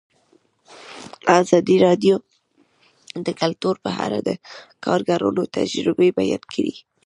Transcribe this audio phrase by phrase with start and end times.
[1.39, 2.15] ازادي راډیو
[3.25, 4.29] د کلتور په اړه د
[4.85, 6.73] کارګرانو تجربې بیان کړي.